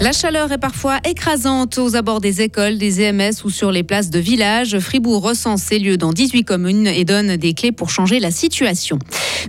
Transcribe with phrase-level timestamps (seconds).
[0.00, 4.08] La chaleur est parfois écrasante aux abords des écoles, des EMS ou sur les places
[4.08, 4.78] de village.
[4.78, 8.98] Fribourg recense ces lieux dans 18 communes et donne des clés pour changer la situation.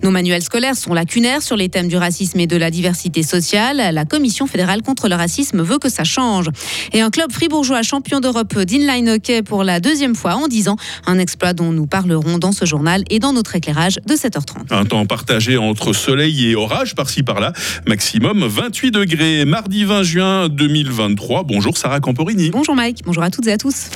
[0.03, 3.93] Nos manuels scolaires sont lacunaires sur les thèmes du racisme et de la diversité sociale.
[3.93, 6.49] La Commission fédérale contre le racisme veut que ça change.
[6.93, 10.77] Et un club fribourgeois champion d'Europe d'inline hockey pour la deuxième fois en 10 ans.
[11.05, 14.71] Un exploit dont nous parlerons dans ce journal et dans notre éclairage de 7h30.
[14.71, 17.53] Un temps partagé entre soleil et orage par-ci par-là.
[17.87, 19.45] Maximum 28 degrés.
[19.45, 21.43] Mardi 20 juin 2023.
[21.43, 22.49] Bonjour Sarah Camporini.
[22.51, 23.89] Bonjour Mike, bonjour à toutes et à tous.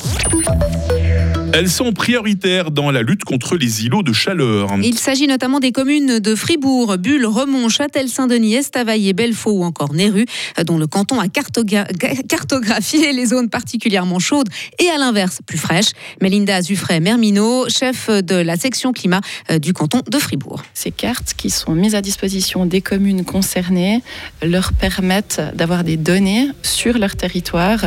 [1.57, 4.71] Elles sont prioritaires dans la lutte contre les îlots de chaleur.
[4.83, 10.25] Il s'agit notamment des communes de Fribourg, Bulle, Remont, Châtel-Saint-Denis, Estavayer, Belfaux ou encore Néru,
[10.65, 15.91] dont le canton a cartographié les zones particulièrement chaudes et à l'inverse plus fraîches.
[16.21, 20.61] Melinda Zuffray-Mermino, chef de la section climat euh, du canton de Fribourg.
[20.73, 24.03] Ces cartes qui sont mises à disposition des communes concernées
[24.43, 27.85] leur permettent d'avoir des données sur leur territoire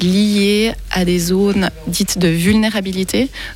[0.00, 2.99] liées à des zones dites de vulnérabilité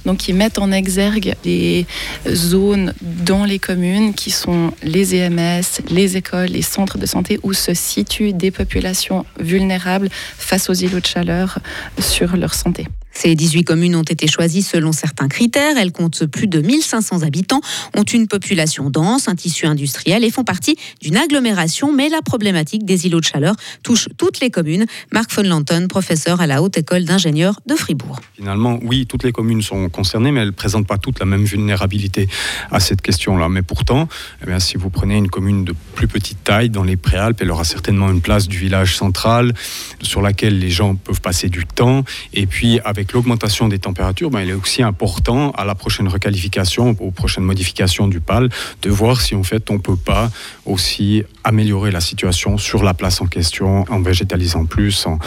[0.04, 1.86] donc, ils mettent en exergue des
[2.28, 7.52] zones dans les communes qui sont les EMS, les écoles, les centres de santé où
[7.52, 11.58] se situent des populations vulnérables face aux îlots de chaleur
[11.98, 12.86] sur leur santé.
[13.14, 15.76] Ces 18 communes ont été choisies selon certains critères.
[15.78, 17.60] Elles comptent plus de 1500 habitants,
[17.96, 21.92] ont une population dense, un tissu industriel et font partie d'une agglomération.
[21.92, 24.86] Mais la problématique des îlots de chaleur touche toutes les communes.
[25.12, 28.20] Marc von Lanton, professeur à la Haute École d'ingénieurs de Fribourg.
[28.36, 31.44] Finalement, oui, toutes les communes sont concernées, mais elles ne présentent pas toutes la même
[31.44, 32.28] vulnérabilité
[32.70, 33.48] à cette question-là.
[33.48, 34.08] Mais pourtant,
[34.42, 37.50] eh bien, si vous prenez une commune de plus petite taille dans les Préalpes, elle
[37.50, 39.54] aura certainement une place du village central
[40.02, 42.04] sur laquelle les gens peuvent passer du temps.
[42.32, 46.96] Et puis, avec l'augmentation des températures, ben, il est aussi important à la prochaine requalification,
[47.00, 48.48] aux prochaines modifications du PAL,
[48.82, 50.30] de voir si en fait on peut pas
[50.66, 55.18] aussi améliorer la situation sur la place en question en végétalisant plus, en,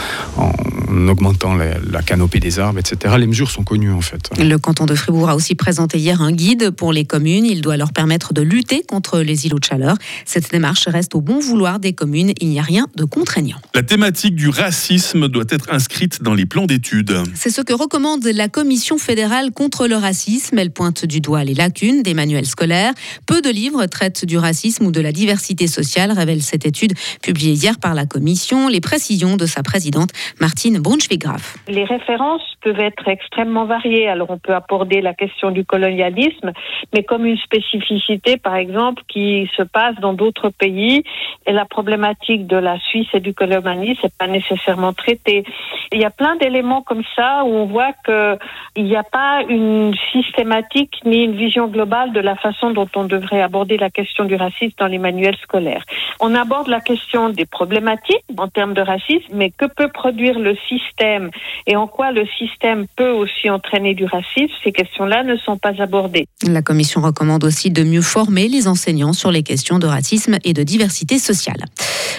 [1.08, 3.16] augmentant la, canopée des arbres, etc.
[3.20, 4.30] Les mesures sont connues en fait.
[4.40, 7.46] Le canton de Fribourg a aussi présenté hier un guide pour les communes.
[7.46, 9.98] Il doit leur permettre de lutter contre les îlots de chaleur.
[10.26, 12.34] Cette démarche reste au bon vouloir des communes.
[12.40, 13.58] Il n'y a rien de contraignant.
[13.74, 17.18] La thématique du racisme doit être inscrite dans les plans d'études.
[17.34, 20.58] C'est ce que recommande la Commission fédérale contre le racisme.
[20.58, 22.94] Elle pointe du doigt les lacunes des manuels scolaires.
[23.28, 27.52] Peu de livres traitent du racisme ou de la diversité sociale, révèle cette étude publiée
[27.52, 28.70] hier par la Commission.
[28.70, 31.58] Les précisions de sa présidente, Martine Brunschwig-Graf.
[31.68, 34.08] Les références peuvent être extrêmement variées.
[34.08, 36.54] Alors on peut aborder la question du colonialisme,
[36.94, 41.04] mais comme une spécificité, par exemple, qui se passe dans d'autres pays.
[41.46, 45.44] Et la problématique de la Suisse et du colonialisme n'est pas nécessairement traitée.
[45.92, 49.94] Il y a plein d'éléments comme ça où on voit qu'il n'y a pas une
[50.12, 54.36] systématique ni une vision globale de la façon dont on devrait aborder la question du
[54.36, 55.84] racisme dans les manuels scolaires.
[56.20, 60.56] On aborde la question des problématiques en termes de racisme, mais que peut produire le
[60.68, 61.32] système
[61.66, 65.82] et en quoi le système peut aussi entraîner du racisme, ces questions-là ne sont pas
[65.82, 66.28] abordées.
[66.48, 70.54] La Commission recommande aussi de mieux former les enseignants sur les questions de racisme et
[70.54, 71.66] de diversité sociale.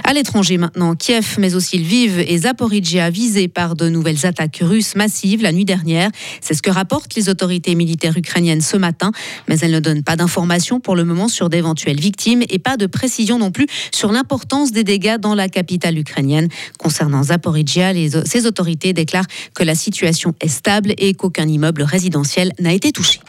[0.04, 4.94] À l'étranger maintenant, Kiev, mais aussi Lviv et Zaporizhia visés par de nouvelles attaques russes
[4.94, 6.10] massives la nuit dernière.
[6.40, 9.12] C'est ce que rapportent les autorités militaires ukrainiennes ce matin,
[9.48, 12.86] mais elles ne donnent pas d'informations pour le moment sur d'éventuelles victimes et pas de
[12.86, 16.48] précision non plus sur l'importance des dégâts dans la capitale ukrainienne.
[16.78, 17.92] Concernant Zaporizhia,
[18.24, 23.20] ces autorités déclarent que la situation est stable et qu'aucun immeuble résidentiel n'a été touché.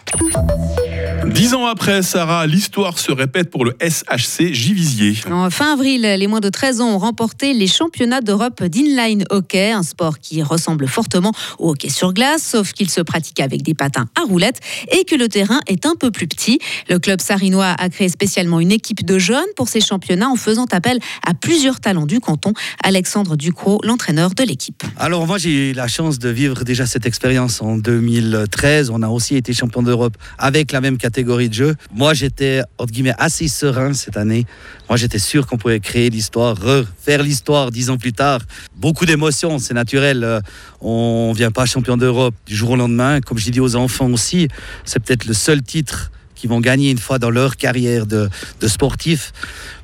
[1.30, 5.14] Dix ans après, Sarah, l'histoire se répète pour le SHC Givisier.
[5.30, 9.72] En fin avril, les moins de 13 ans ont remporté les championnats d'Europe d'inline hockey,
[9.72, 13.76] un sport qui ressemble fortement au hockey sur glace, sauf qu'il se pratique avec des
[13.76, 14.60] patins à roulettes
[14.92, 16.60] et que le terrain est un peu plus petit.
[16.90, 20.66] Le club sarinois a créé spécialement une équipe de jeunes pour ces championnats en faisant
[20.72, 22.54] appel à plusieurs talents du canton.
[22.84, 24.84] Alexandre Ducrot, l'entraîneur de l'équipe.
[24.98, 28.90] Alors moi j'ai eu la chance de vivre déjà cette expérience en 2013.
[28.90, 31.76] On a aussi été champion d'Europe avec la même catégorie de jeu.
[31.94, 34.46] Moi, j'étais, entre guillemets, assez serein cette année.
[34.88, 38.42] Moi, j'étais sûr qu'on pouvait créer l'histoire, refaire l'histoire dix ans plus tard.
[38.76, 40.24] Beaucoup d'émotions, c'est naturel.
[40.24, 40.42] Euh,
[40.82, 43.22] on ne vient pas champion d'Europe du jour au lendemain.
[43.22, 44.48] Comme je dis aux enfants aussi,
[44.86, 48.30] c'est peut-être le seul titre qu'ils vont gagner une fois dans leur carrière de,
[48.62, 49.34] de sportif.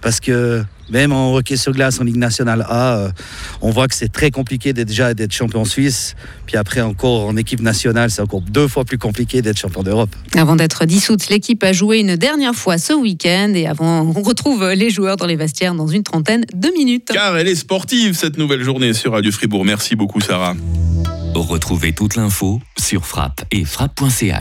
[0.02, 3.10] Parce que même en hockey sur glace en Ligue nationale A, euh,
[3.62, 6.16] on voit que c'est très compliqué d'être déjà d'être champion suisse.
[6.46, 10.16] Puis après encore en équipe nationale, c'est encore deux fois plus compliqué d'être champion d'Europe.
[10.38, 14.70] Avant d'être dissoute, l'équipe a joué une dernière fois ce week-end et avant, on retrouve
[14.70, 17.10] les joueurs dans les vestiaires dans une trentaine de minutes.
[17.14, 19.66] Car elle est sportive cette nouvelle journée sur Radio Fribourg.
[19.66, 20.56] Merci beaucoup Sarah.
[21.34, 24.34] Retrouvez toute l'info sur frappe et frappe.ch.